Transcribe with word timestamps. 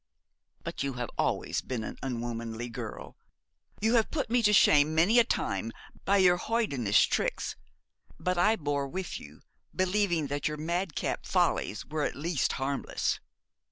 But 0.63 0.81
you 0.81 0.93
have 0.93 1.11
always 1.15 1.61
been 1.61 1.83
an 1.83 1.95
unwomanly 2.01 2.69
girl. 2.69 3.17
You 3.81 3.93
have 3.93 4.09
put 4.09 4.31
me 4.31 4.41
to 4.41 4.51
shame 4.51 4.95
many 4.95 5.19
a 5.19 5.23
time 5.23 5.71
by 6.05 6.17
your 6.17 6.37
hoydenish 6.37 7.05
tricks; 7.07 7.55
but 8.19 8.35
I 8.35 8.55
bore 8.55 8.87
with 8.87 9.19
you, 9.19 9.41
believing 9.75 10.25
that 10.25 10.47
your 10.47 10.57
madcap 10.57 11.27
follies 11.27 11.85
were 11.85 12.01
at 12.03 12.15
least 12.15 12.53
harmless. 12.53 13.19